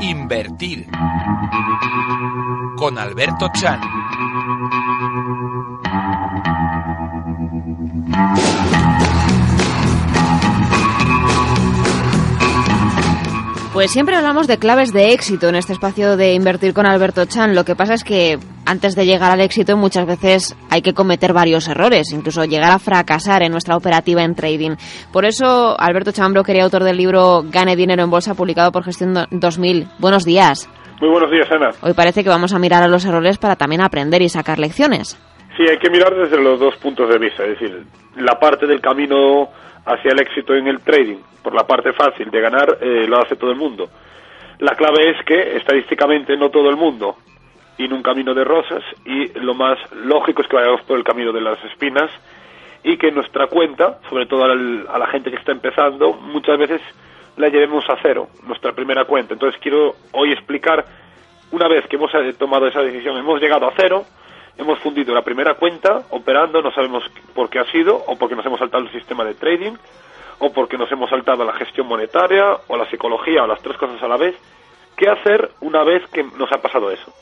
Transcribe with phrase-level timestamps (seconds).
[0.00, 0.88] Invertir
[2.76, 3.80] con Alberto Chan.
[13.72, 17.54] Pues siempre hablamos de claves de éxito en este espacio de invertir con Alberto Chan.
[17.54, 18.38] Lo que pasa es que
[18.70, 22.78] antes de llegar al éxito muchas veces hay que cometer varios errores, incluso llegar a
[22.78, 24.76] fracasar en nuestra operativa en trading.
[25.12, 29.14] Por eso Alberto Chan, quería autor del libro Gane dinero en bolsa publicado por Gestión
[29.30, 29.88] 2000.
[29.98, 30.70] Buenos días.
[31.00, 31.70] Muy buenos días, Ana.
[31.82, 35.18] Hoy parece que vamos a mirar a los errores para también aprender y sacar lecciones.
[35.56, 37.82] Sí, hay que mirar desde los dos puntos de vista, es decir,
[38.18, 39.48] la parte del camino
[39.84, 43.34] hacia el éxito en el trading, por la parte fácil de ganar, eh, lo hace
[43.34, 43.88] todo el mundo.
[44.60, 47.16] La clave es que estadísticamente no todo el mundo
[47.78, 51.04] y en un camino de rosas y lo más lógico es que vayamos por el
[51.04, 52.10] camino de las espinas
[52.82, 56.80] y que nuestra cuenta, sobre todo a la gente que está empezando, muchas veces
[57.36, 59.34] la llevemos a cero, nuestra primera cuenta.
[59.34, 60.84] Entonces quiero hoy explicar,
[61.52, 64.04] una vez que hemos eh, tomado esa decisión, hemos llegado a cero,
[64.56, 67.02] hemos fundido la primera cuenta operando, no sabemos
[67.34, 69.72] por qué ha sido, o porque nos hemos saltado el sistema de trading,
[70.38, 74.02] o porque nos hemos saltado la gestión monetaria, o la psicología, o las tres cosas
[74.02, 74.36] a la vez.
[74.96, 77.12] ¿Qué hacer una vez que nos ha pasado eso?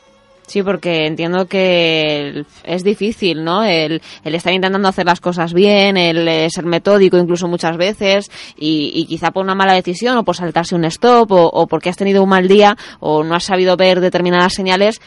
[0.49, 3.63] Sí, porque entiendo que es difícil, ¿no?
[3.63, 9.05] El, estar intentando hacer las cosas bien, el eh, ser metódico incluso muchas veces y,
[9.05, 12.29] quizá por una mala decisión o por saltarse un stop o, porque has tenido un
[12.29, 14.99] mal día o no has sabido ver determinadas señales,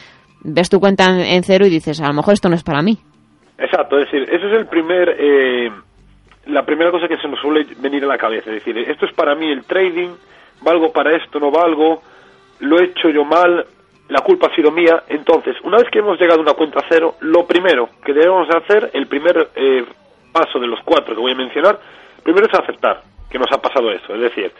[0.45, 2.97] ves tu cuenta en, cero y dices, a lo mejor esto no es para mí.
[3.57, 5.69] Exacto, es decir, eso es el primer, eh,
[6.45, 9.13] la primera cosa que se nos suele venir a la cabeza, es decir, esto es
[9.13, 10.11] para mí el trading,
[10.61, 12.01] valgo para esto, no valgo,
[12.61, 13.65] lo he hecho yo mal,
[14.09, 15.03] la culpa ha sido mía.
[15.07, 18.91] Entonces, una vez que hemos llegado a una cuenta cero, lo primero que debemos hacer,
[18.93, 19.85] el primer eh,
[20.31, 21.79] paso de los cuatro que voy a mencionar,
[22.23, 24.13] primero es aceptar que nos ha pasado eso.
[24.13, 24.51] Es decir,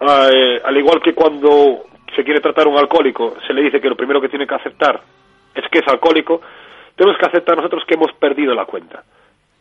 [0.00, 3.88] eh, al igual que cuando se quiere tratar a un alcohólico, se le dice que
[3.88, 5.00] lo primero que tiene que aceptar
[5.54, 6.40] es que es alcohólico,
[6.94, 9.02] tenemos que aceptar nosotros que hemos perdido la cuenta.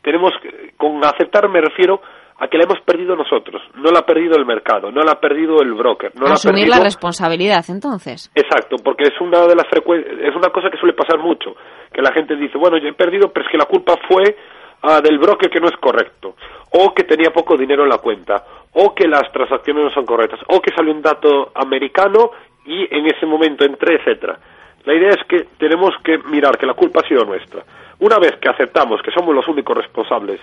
[0.02, 0.34] Tenemos
[0.78, 2.02] con aceptar me refiero
[2.38, 5.20] a que la hemos perdido nosotros, no la ha perdido el mercado, no la ha
[5.20, 8.30] perdido el broker, no Asumir la, la responsabilidad, entonces.
[8.36, 11.56] Exacto, porque es una de las es una cosa que suele pasar mucho,
[11.94, 14.36] que la gente dice, bueno, yo he perdido, pero es que la culpa fue
[14.82, 16.36] ah, del broker que no es correcto,
[16.72, 20.42] o que tenía poco dinero en la cuenta, o que las transacciones no son correctas,
[20.50, 22.32] o que salió un dato americano
[22.66, 24.38] y en ese momento entré, etcétera.
[24.84, 27.64] La idea es que tenemos que mirar que la culpa ha sido nuestra.
[28.00, 30.40] Una vez que aceptamos que somos los únicos responsables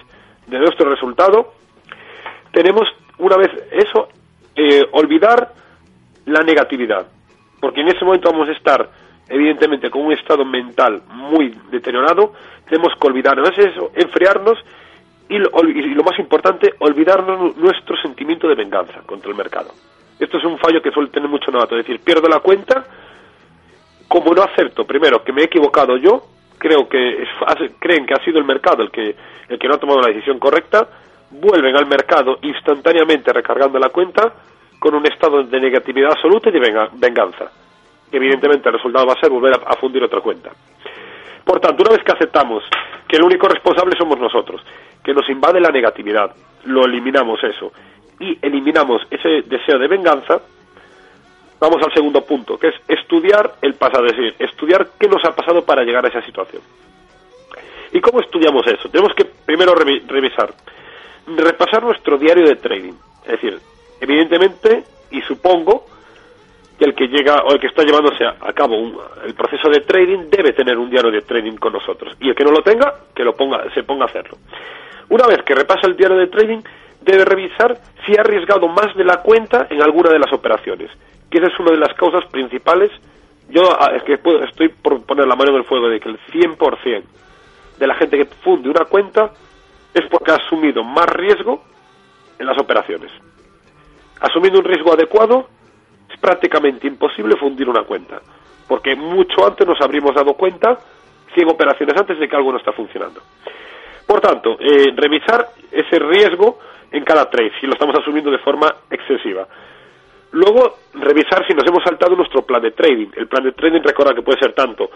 [0.46, 1.52] de nuestro resultado,
[2.52, 4.08] tenemos, una vez eso,
[4.54, 5.52] eh, olvidar
[6.26, 7.06] la negatividad.
[7.60, 8.88] Porque en ese momento vamos a estar,
[9.28, 12.32] evidentemente, con un estado mental muy deteriorado.
[12.68, 14.58] Tenemos que olvidarnos eso, enfriarnos
[15.28, 19.70] y lo, y lo más importante, olvidarnos nuestro sentimiento de venganza contra el mercado.
[20.18, 21.76] Esto es un fallo que suele tener mucho novato.
[21.76, 22.84] Es decir, pierdo la cuenta,
[24.08, 26.22] como no acepto, primero, que me he equivocado yo,
[26.58, 27.24] creo que
[27.80, 29.16] creen que ha sido el mercado el que,
[29.48, 30.86] el que no ha tomado la decisión correcta,
[31.32, 34.32] vuelven al mercado instantáneamente recargando la cuenta
[34.78, 37.50] con un estado de negatividad absoluta y de venganza.
[38.10, 40.50] Evidentemente el resultado va a ser volver a, fundir otra cuenta.
[41.44, 42.64] Por tanto, una vez que aceptamos
[43.08, 44.60] que el único responsable somos nosotros,
[45.02, 46.34] que nos invade la negatividad,
[46.64, 47.72] lo eliminamos eso
[48.20, 50.40] y eliminamos ese deseo de venganza,
[51.58, 55.34] vamos al segundo punto, que es estudiar el pasado, es decir, estudiar qué nos ha
[55.34, 56.62] pasado para llegar a esa situación.
[57.92, 58.88] ¿Y cómo estudiamos eso?
[58.88, 60.52] Tenemos que primero revisar
[61.26, 62.94] repasar nuestro diario de trading.
[63.24, 63.58] Es decir,
[64.00, 65.86] evidentemente, y supongo
[66.78, 68.74] que el que llega o el que está llevándose a cabo
[69.24, 72.16] el proceso de trading debe tener un diario de trading con nosotros.
[72.20, 74.38] Y el que no lo tenga, que lo ponga, se ponga a hacerlo.
[75.08, 76.62] Una vez que repasa el diario de trading,
[77.02, 80.90] debe revisar si ha arriesgado más de la cuenta en alguna de las operaciones.
[81.30, 82.90] Que esa es una de las causas principales.
[83.48, 86.18] Yo ah, es que estoy por poner la mano en el fuego de que el
[86.32, 87.02] 100%
[87.78, 89.32] de la gente que funde una cuenta
[89.94, 91.62] es porque ha asumido más riesgo
[92.38, 93.10] en las operaciones.
[94.20, 95.48] Asumiendo un riesgo adecuado,
[96.10, 98.20] es prácticamente imposible fundir una cuenta,
[98.68, 100.78] porque mucho antes nos habríamos dado cuenta,
[101.34, 103.20] 100 operaciones antes de que algo no está funcionando.
[104.06, 106.58] Por tanto, eh, revisar ese riesgo
[106.90, 109.46] en cada trade, si lo estamos asumiendo de forma excesiva.
[110.32, 113.08] Luego, revisar si nos hemos saltado nuestro plan de trading.
[113.16, 114.90] El plan de trading, recuerda que puede ser tanto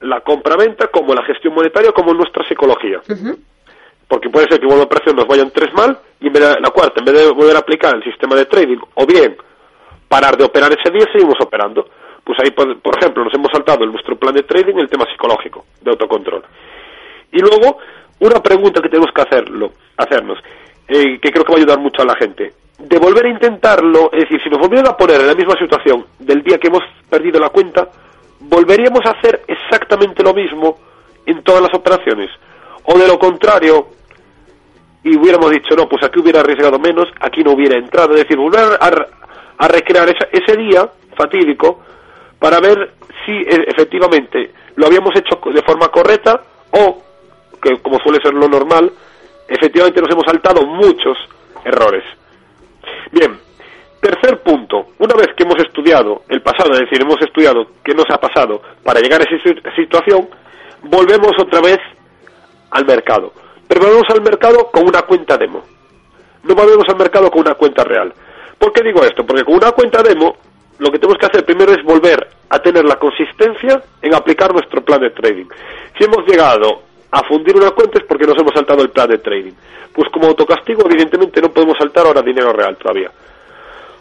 [0.00, 3.00] la compra-venta como la gestión monetaria como nuestra psicología
[4.10, 6.60] porque puede ser que vuelva a precio nos vayan tres mal y en vez de
[6.60, 9.36] la cuarta, en vez de volver a aplicar el sistema de trading o bien
[10.08, 11.86] parar de operar ese día, seguimos operando.
[12.24, 12.66] Pues ahí, por,
[12.98, 16.42] ejemplo, nos hemos saltado en nuestro plan de trading el tema psicológico, de autocontrol.
[17.30, 17.78] Y luego,
[18.18, 20.38] una pregunta que tenemos que hacerlo, hacernos,
[20.88, 22.52] eh, que creo que va a ayudar mucho a la gente.
[22.80, 26.04] De volver a intentarlo, es decir, si nos volvieran a poner en la misma situación
[26.18, 27.88] del día que hemos perdido la cuenta,
[28.40, 30.76] ¿volveríamos a hacer exactamente lo mismo
[31.24, 32.28] en todas las operaciones?
[32.84, 33.99] O de lo contrario,
[35.02, 38.36] y hubiéramos dicho, no, pues aquí hubiera arriesgado menos, aquí no hubiera entrado, es decir,
[38.36, 41.82] volver a, recrear ese día fatídico
[42.38, 42.92] para ver
[43.24, 47.02] si e, efectivamente lo habíamos hecho de forma correcta o,
[47.60, 48.90] que como suele ser lo normal,
[49.48, 51.18] efectivamente nos hemos saltado muchos
[51.64, 52.04] errores.
[53.10, 53.38] Bien,
[54.00, 58.06] tercer punto, una vez que hemos estudiado el pasado, es decir, hemos estudiado qué nos
[58.10, 60.28] ha pasado para llegar a esa situación,
[60.82, 61.78] volvemos otra vez
[62.70, 63.32] al mercado.
[63.70, 65.62] Pero volvemos al mercado con una cuenta demo.
[66.42, 68.12] No volvemos al mercado con una cuenta real.
[68.58, 69.24] ¿Por qué digo esto?
[69.24, 70.34] Porque con una cuenta demo
[70.80, 74.82] lo que tenemos que hacer primero es volver a tener la consistencia en aplicar nuestro
[74.82, 75.44] plan de trading.
[75.96, 76.82] Si hemos llegado
[77.12, 79.52] a fundir una cuenta es porque nos hemos saltado el plan de trading.
[79.92, 83.12] Pues como autocastigo, evidentemente no podemos saltar ahora dinero real todavía.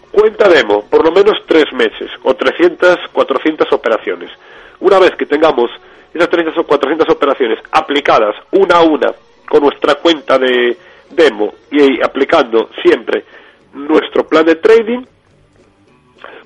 [0.09, 4.31] Cuenta demo, por lo menos tres meses o 300, 400 operaciones.
[4.79, 5.69] Una vez que tengamos
[6.11, 9.13] esas 300 o 400 operaciones aplicadas una a una
[9.49, 10.77] con nuestra cuenta de
[11.09, 13.25] demo y aplicando siempre
[13.73, 15.03] nuestro plan de trading,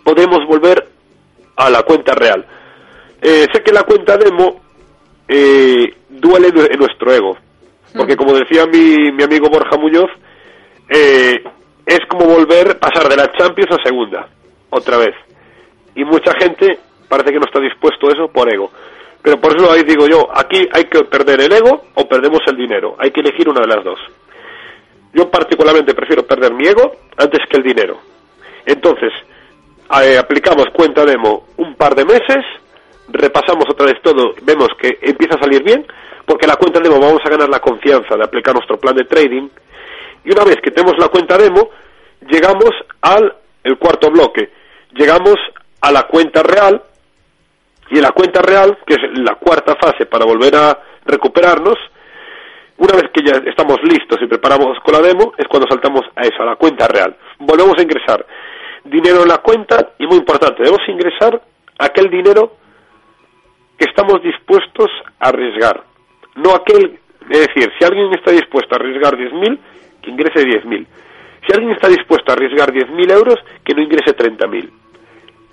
[0.04, 0.88] podemos volver
[1.56, 2.46] a la cuenta real.
[3.22, 4.62] Eh, sé que la cuenta demo
[5.28, 7.38] eh, duele en nuestro ego,
[7.96, 10.10] porque como decía mi, mi amigo Borja Muñoz,
[10.90, 11.44] eh,
[11.86, 14.28] es como volver, pasar de la Champions a segunda,
[14.70, 15.16] otra vez.
[15.96, 18.72] Y mucha gente parece que no está dispuesto a eso por ego.
[19.24, 22.58] Pero por eso ahí digo yo, aquí hay que perder el ego o perdemos el
[22.58, 22.96] dinero.
[23.00, 24.00] Hay que elegir una de las dos.
[25.14, 28.00] Yo particularmente prefiero perder mi ego antes que el dinero.
[28.66, 29.14] Entonces,
[30.02, 32.44] eh, aplicamos cuenta demo un par de meses,
[33.10, 35.86] repasamos otra vez todo, vemos que empieza a salir bien,
[36.26, 39.48] porque la cuenta demo vamos a ganar la confianza de aplicar nuestro plan de trading,
[40.26, 41.70] y una vez que tenemos la cuenta demo,
[42.28, 42.72] llegamos
[43.02, 44.50] al el cuarto bloque,
[44.96, 45.36] llegamos
[45.82, 46.82] a la cuenta real,
[47.94, 51.78] y en la cuenta real, que es la cuarta fase para volver a recuperarnos,
[52.78, 56.24] una vez que ya estamos listos y preparamos con la demo, es cuando saltamos a
[56.24, 57.16] esa, a la cuenta real.
[57.38, 58.26] Volvemos a ingresar
[58.84, 61.40] dinero en la cuenta y muy importante, debemos ingresar
[61.78, 62.58] aquel dinero
[63.78, 65.84] que estamos dispuestos a arriesgar,
[66.36, 67.00] no aquel,
[67.30, 69.60] es decir, si alguien está dispuesto a arriesgar 10.000,
[70.02, 70.88] que ingrese 10.000.
[71.46, 74.83] Si alguien está dispuesto a arriesgar 10.000 euros, que no ingrese 30.000.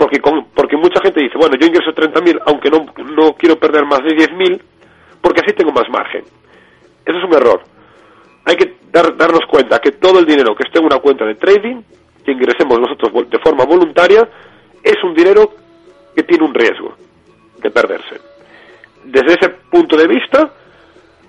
[0.01, 0.19] Porque,
[0.55, 4.17] porque mucha gente dice, bueno, yo ingreso 30.000 aunque no, no quiero perder más de
[4.17, 4.59] 10.000,
[5.21, 6.25] porque así tengo más margen.
[7.05, 7.61] Eso es un error.
[8.47, 11.83] Hay que darnos cuenta que todo el dinero que esté en una cuenta de trading
[12.25, 14.27] que ingresemos nosotros de forma voluntaria
[14.83, 15.53] es un dinero
[16.17, 16.97] que tiene un riesgo
[17.59, 18.23] de perderse.
[19.05, 20.51] Desde ese punto de vista,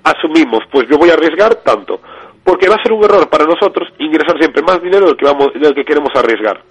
[0.01, 2.00] asumimos, pues yo voy a arriesgar tanto,
[2.41, 5.51] porque va a ser un error para nosotros ingresar siempre más dinero del que, vamos,
[5.56, 6.62] del que queremos arriesgar.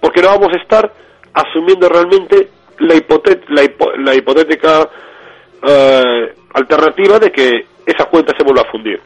[0.00, 0.92] Porque no vamos a estar
[1.34, 2.48] asumiendo realmente
[2.78, 2.94] la,
[3.98, 4.88] la, hipotética
[5.62, 9.00] eh, alternativa de que esa cuenta se vuelva a fundir.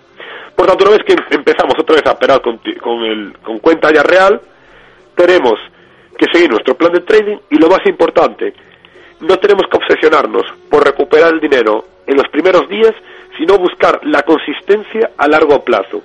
[0.54, 2.60] Por tanto, una vez que empezamos otra vez a operar con,
[3.04, 4.40] el, con cuenta ya real,
[5.16, 5.58] tenemos
[6.16, 8.54] que seguir nuestro plan de trading y lo más importante,
[9.20, 12.92] no tenemos que obsesionarnos por recuperar el dinero en los primeros días,
[13.36, 16.02] sino buscar la consistencia a largo plazo.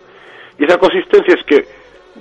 [0.58, 1.66] Y esa consistencia es que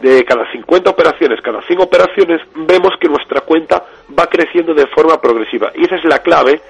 [0.00, 3.84] de cada 50 operaciones, cada 100 operaciones, vemos que nuestra cuenta
[4.18, 5.72] va creciendo de forma progresiva.
[5.74, 6.60] Y esa es la clave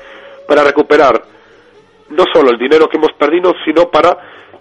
[0.47, 1.23] para recuperar
[2.11, 4.17] no solo el dinero que hemos perdido, sino para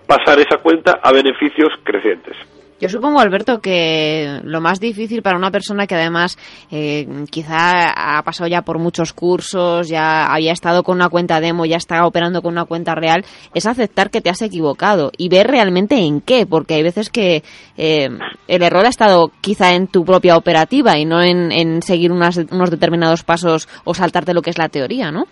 [0.05, 2.35] pasar esa cuenta a beneficios crecientes.
[2.79, 6.37] Yo supongo, Alberto, que lo más difícil para una persona que además
[6.71, 11.65] eh, quizá ha pasado ya por muchos cursos, ya había estado con una cuenta demo,
[11.65, 15.47] ya está operando con una cuenta real, es aceptar que te has equivocado y ver
[15.47, 17.41] realmente en qué, porque hay veces que
[17.77, 18.09] eh,
[18.47, 22.35] el error ha estado quizá en tu propia operativa y no en, seguir unos
[22.69, 25.25] determinados pasos o saltarte lo que es la teoría, ¿no?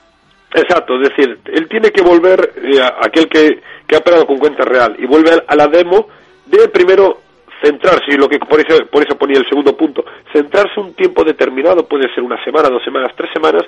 [0.54, 4.64] Exacto, es decir, él tiene que volver, eh, aquel que que ha operado con cuenta
[4.64, 6.08] real y vuelve a la demo,
[6.46, 7.20] debe primero
[7.62, 11.24] centrarse, y lo que por eso, por eso ponía el segundo punto, centrarse un tiempo
[11.24, 13.64] determinado, puede ser una semana, dos semanas, tres semanas,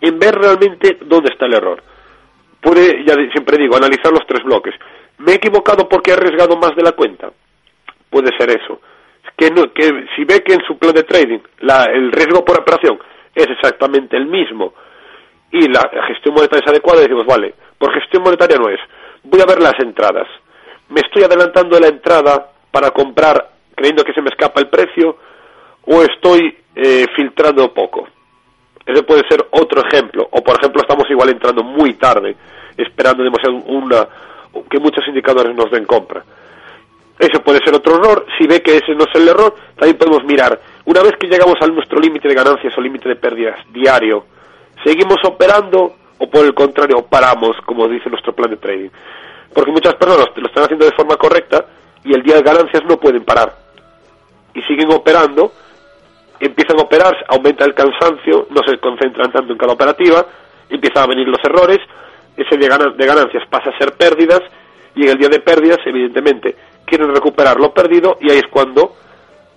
[0.00, 1.82] en ver realmente dónde está el error.
[2.60, 4.74] Puede, ya siempre digo, analizar los tres bloques.
[5.18, 7.30] ¿Me he equivocado porque he arriesgado más de la cuenta?
[8.08, 8.80] Puede ser eso.
[9.36, 12.60] Que, no, que si ve que en su plan de trading la, el riesgo por
[12.60, 12.98] operación
[13.34, 14.74] es exactamente el mismo
[15.52, 18.80] y la gestión monetaria es adecuada, decimos, vale, por gestión monetaria no es
[19.22, 20.26] voy a ver las entradas.
[20.88, 25.16] ¿Me estoy adelantando la entrada para comprar creyendo que se me escapa el precio
[25.86, 28.08] o estoy eh, filtrando poco?
[28.86, 30.28] Ese puede ser otro ejemplo.
[30.30, 32.36] O, por ejemplo, estamos igual entrando muy tarde.
[32.76, 34.08] esperando demasiado una
[34.68, 36.24] que muchos indicadores nos den compra.
[37.18, 38.26] Eso puede ser otro error.
[38.38, 40.58] Si ve que ese no es el error, también podemos mirar.
[40.86, 44.24] Una vez que llegamos a nuestro límite de ganancias o límite de pérdidas diario,
[44.82, 48.88] ¿seguimos operando o por el contrario paramos, como dice nuestro plan de trading?
[49.54, 51.66] Porque muchas personas lo están haciendo de forma correcta
[52.04, 53.54] y el día de ganancias no pueden parar.
[54.54, 55.52] Y siguen operando,
[56.38, 60.26] empiezan a operar, aumenta el cansancio, no se concentran tanto en cada operativa,
[60.68, 61.78] empiezan a venir los errores,
[62.36, 64.40] ese día de ganancias pasa a ser pérdidas
[64.94, 68.94] y en el día de pérdidas, evidentemente, quieren recuperar lo perdido y ahí es cuando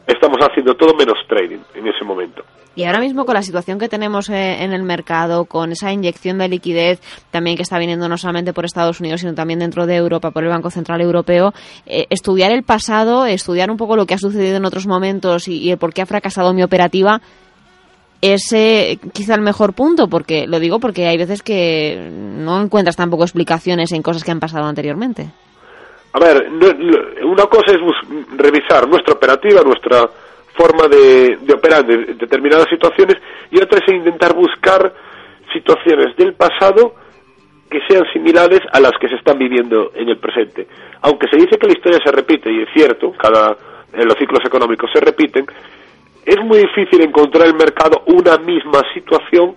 [0.05, 2.43] estamos haciendo todo menos trading en ese momento.
[2.75, 6.39] Y ahora mismo con la situación que tenemos eh, en el mercado, con esa inyección
[6.39, 6.99] de liquidez
[7.29, 10.43] también que está viniendo no solamente por Estados Unidos, sino también dentro de Europa, por
[10.43, 11.53] el Banco Central Europeo,
[11.85, 15.69] eh, estudiar el pasado, estudiar un poco lo que ha sucedido en otros momentos y,
[15.69, 17.21] el por qué ha fracasado mi operativa,
[18.21, 22.95] es eh, quizá el mejor punto, porque lo digo porque hay veces que no encuentras
[22.95, 25.29] tampoco explicaciones en cosas que han pasado anteriormente.
[26.13, 26.47] A ver,
[27.23, 27.79] una cosa es
[28.37, 30.07] revisar nuestra operativa, nuestra
[30.55, 33.17] forma de, operar en determinadas situaciones
[33.51, 34.93] y otra es intentar buscar
[35.51, 36.95] situaciones del pasado
[37.69, 40.67] que sean similares a las que se están viviendo en el presente.
[41.01, 43.57] Aunque se dice que la historia se repite, y es cierto, cada,
[43.93, 45.45] en los ciclos económicos se repiten,
[46.25, 49.55] es muy difícil encontrar en el mercado una misma situación,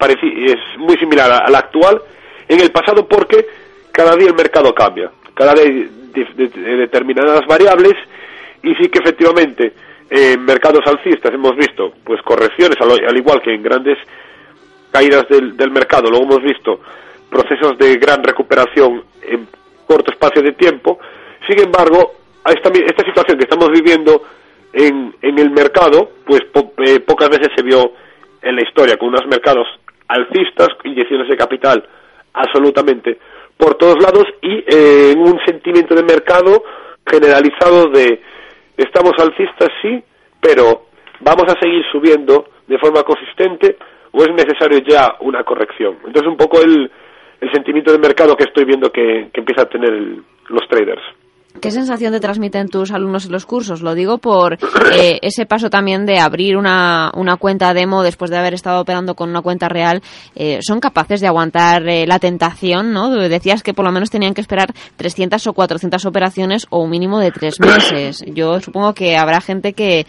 [0.00, 2.00] es muy similar a la actual,
[2.48, 3.46] en el pasado porque
[3.92, 5.90] cada día el mercado cambia, cada día hay
[6.76, 7.94] determinadas variables
[8.62, 9.72] y sí que efectivamente
[10.14, 13.96] en mercados alcistas hemos visto pues correcciones, al, igual que en grandes
[14.90, 16.80] caídas del, mercado, luego hemos visto
[17.30, 19.48] procesos de gran recuperación en
[19.86, 20.98] corto espacio de tiempo.
[21.48, 22.12] Sin embargo,
[22.44, 24.22] esta, esta situación que estamos viviendo
[24.74, 26.42] en, en el mercado, pues
[26.84, 27.92] eh, pocas veces se vio
[28.42, 29.66] en la historia, con unos mercados
[30.08, 31.88] alcistas, inyecciones de capital
[32.34, 33.18] absolutamente
[33.56, 36.64] por todos lados y eh, en un sentimiento de mercado
[37.06, 38.20] generalizado de
[38.82, 40.02] estamos alcistas sí,
[40.40, 40.86] pero
[41.20, 43.76] vamos a seguir subiendo de forma consistente
[44.12, 45.98] o es necesario ya una corrección.
[46.04, 46.90] Entonces un poco el,
[47.40, 49.92] el sentimiento de mercado que estoy viendo que, que empieza a tener
[50.48, 51.02] los traders.
[51.62, 53.82] ¿Qué sensación te transmiten tus alumnos en los cursos?
[53.82, 58.36] Lo digo por eh, ese paso también de abrir una, una, cuenta demo después de
[58.36, 60.02] haber estado operando con una cuenta real.
[60.34, 62.92] Eh, ¿Son capaces de aguantar eh, la tentación?
[62.92, 63.12] ¿no?
[63.12, 67.20] Decías que por lo menos tenían que esperar 300 o 400 operaciones o un mínimo
[67.20, 68.24] de tres meses.
[68.26, 70.04] Yo supongo que habrá gente que,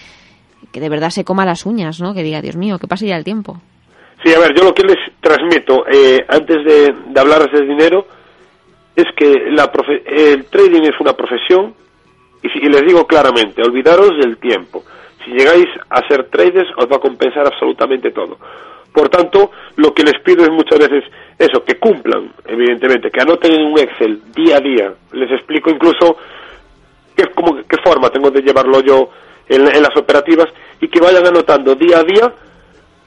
[0.71, 2.15] que de verdad se coma las uñas, ¿no?
[2.15, 3.61] que diga, Dios mío, que pase ya el tiempo.
[4.25, 5.83] Sí, a ver, yo lo que les transmito,
[6.29, 8.07] antes de, de hablarles de dinero,
[8.95, 9.71] es que la
[10.05, 11.73] el trading es una profesión
[12.41, 14.83] y, si, les digo claramente, olvidaros del tiempo.
[15.23, 18.37] Si llegáis a ser traders os va a compensar absolutamente todo.
[18.93, 21.03] Por tanto, lo que les pido es muchas veces
[21.39, 24.93] eso, que cumplan, evidentemente, que anoten en un Excel día a día.
[25.13, 26.17] Les explico incluso
[27.15, 27.25] qué,
[27.83, 29.09] forma tengo de llevarlo yo
[29.47, 30.47] en, las operativas
[30.79, 32.33] y que vayan anotando día a día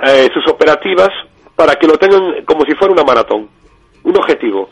[0.01, 1.11] eh, sus operativas
[1.55, 3.49] para que lo tengan como si fuera una maratón,
[4.03, 4.71] un objetivo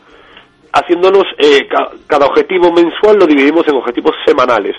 [0.75, 1.67] haciéndonos eh,
[2.05, 4.75] cada objetivo mensual lo dividimos en objetivos semanales.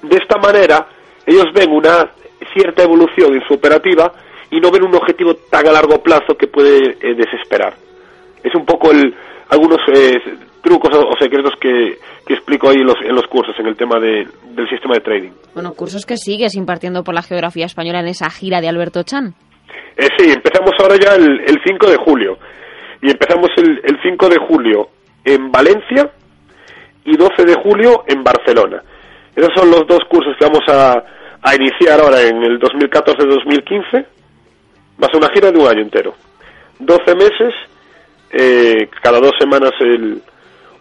[0.00, 0.86] De esta manera,
[1.26, 2.08] ellos ven una
[2.54, 4.12] cierta evolución en su operativa
[4.50, 7.74] y no ven un objetivo tan a largo plazo que puede eh, desesperar.
[8.42, 9.12] Es un poco el,
[9.48, 10.20] algunos eh,
[10.62, 14.24] trucos o, secretos que, explico ahí en los, en los cursos, en el tema de,
[14.54, 15.30] del sistema de trading.
[15.52, 19.34] Bueno, cursos que sigues impartiendo por la geografía española en esa gira de Alberto Chan.
[20.16, 22.38] sí, empezamos ahora ya el, el 5 de julio.
[23.02, 24.90] Y empezamos el, el 5 de julio
[25.24, 26.10] en Valencia
[27.04, 28.82] y 12 de julio en Barcelona.
[29.34, 31.02] Esos son los dos cursos que vamos a,
[31.42, 34.06] a iniciar ahora en el 2014-2015.
[35.02, 36.14] Va a ser una gira de un año entero.
[36.78, 37.54] 12 meses,
[38.32, 40.22] eh, cada dos semanas el,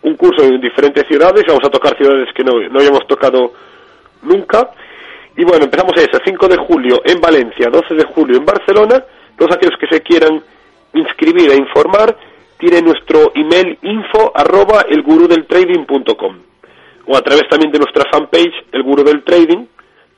[0.01, 1.46] un curso en diferentes ciudades.
[1.48, 3.53] Vamos a tocar ciudades que no, no habíamos tocado
[4.24, 4.72] nunca.
[5.36, 9.03] Y bueno, empezamos ese 5 de julio en Valencia, 12 de julio en Barcelona.
[9.38, 10.41] Todos aquellos que se quieran
[10.93, 12.15] inscribir e informar
[12.59, 16.39] tiene nuestro email info arroba elgurudeltrading.com
[17.07, 19.65] o a través también de nuestra fanpage El Guru del Trading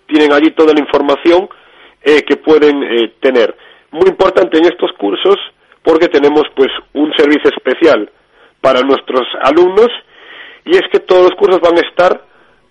[0.08, 1.48] tienen allí toda la información
[2.04, 3.56] eh, que pueden eh, tener.
[3.92, 5.38] Muy importante en estos cursos
[5.84, 8.10] porque tenemos pues un servicio especial
[8.60, 9.90] para nuestros alumnos
[10.66, 12.26] y es que todos los cursos van a estar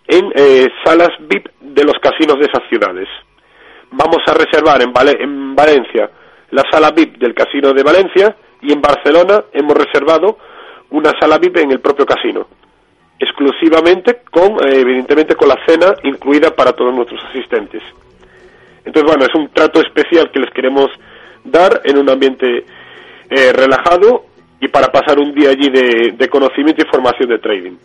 [0.08, 3.08] en eh, salas VIP de los casinos de esas ciudades.
[3.92, 6.10] Vamos a reservar en, en Valencia
[6.50, 10.38] la sala VIP del Casino de Valencia y en Barcelona hemos reservado
[10.90, 12.46] una sala VIP en el propio casino,
[13.18, 17.82] exclusivamente con, eh, evidentemente, con la cena incluida para todos nuestros asistentes.
[18.84, 20.90] Entonces, bueno, es un trato especial que les queremos
[21.44, 22.64] dar en un ambiente
[23.30, 24.24] eh, relajado
[24.60, 27.76] y para pasar un día allí de, de conocimiento y formación de trading.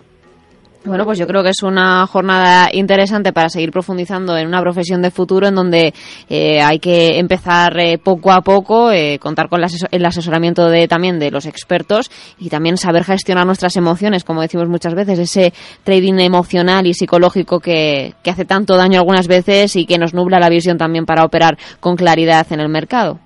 [0.86, 5.02] Bueno, pues yo creo que es una jornada interesante para seguir profundizando en una profesión
[5.02, 5.94] de futuro en donde
[6.30, 9.62] eh, hay que empezar eh, poco a poco, eh, contar con
[9.92, 14.70] el asesoramiento de, también de los expertos y también saber gestionar nuestras emociones, como decimos
[14.70, 19.88] muchas veces, ese trading emocional y psicológico que, que hace tanto daño algunas veces y
[19.88, 23.18] que nos nubla la visión también para operar con claridad en el mercado.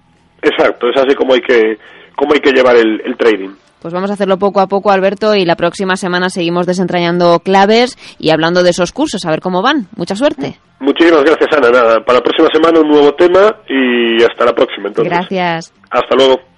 [0.42, 1.78] Exacto, es así como hay que,
[2.16, 3.50] como hay que llevar el, el trading.
[3.82, 7.98] Pues vamos a hacerlo poco a poco, Alberto, y la próxima semana seguimos desentrañando claves
[8.20, 9.88] y hablando de esos cursos, a ver cómo van.
[9.96, 10.58] Mucha suerte.
[10.80, 11.70] Muchísimas gracias, Ana.
[11.70, 14.88] Nada, para la próxima semana un nuevo tema y hasta la próxima.
[14.88, 15.12] Entonces.
[15.12, 15.74] Gracias.
[15.90, 16.50] Hasta luego.